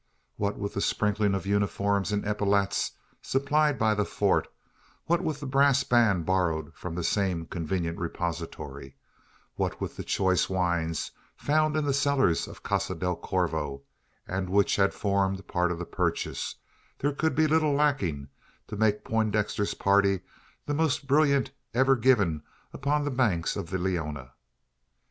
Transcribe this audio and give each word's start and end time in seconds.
What 0.35 0.57
with 0.57 0.73
the 0.73 0.81
sprinkling 0.81 1.35
of 1.35 1.45
uniforms 1.45 2.11
and 2.11 2.25
epaulettes, 2.25 2.93
supplied 3.21 3.77
by 3.77 3.93
the 3.93 4.03
Fort 4.03 4.47
what 5.05 5.21
with 5.21 5.39
the 5.39 5.45
brass 5.45 5.83
band 5.83 6.25
borrowed 6.25 6.73
from 6.73 6.95
the 6.95 7.03
same 7.03 7.45
convenient 7.45 7.99
repository 7.99 8.95
what 9.57 9.79
with 9.79 9.97
the 9.97 10.03
choice 10.03 10.49
wines 10.49 11.11
found 11.35 11.77
in 11.77 11.85
the 11.85 11.93
cellars 11.93 12.47
of 12.47 12.63
Casa 12.63 12.95
del 12.95 13.15
Corvo, 13.15 13.83
and 14.27 14.49
which 14.49 14.75
had 14.75 14.95
formed 14.95 15.45
part 15.45 15.71
of 15.71 15.77
the 15.77 15.85
purchase 15.85 16.55
there 16.97 17.13
could 17.13 17.35
be 17.35 17.45
little 17.45 17.75
lacking 17.75 18.29
to 18.69 18.75
make 18.75 19.03
Poindexter's 19.05 19.75
party 19.75 20.21
the 20.65 20.73
most 20.73 21.05
brilliant 21.05 21.51
ever 21.75 21.95
given 21.95 22.41
upon 22.73 23.03
the 23.03 23.11
banks 23.11 23.55
of 23.55 23.69
the 23.69 23.77
Leona. 23.77 24.31